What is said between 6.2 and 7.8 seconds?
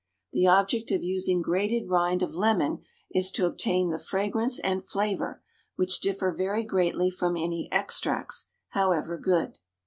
very greatly from any